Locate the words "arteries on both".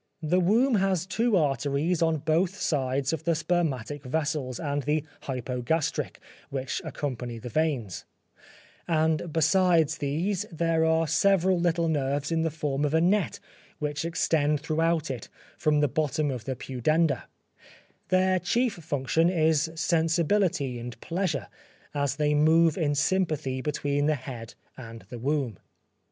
1.37-2.55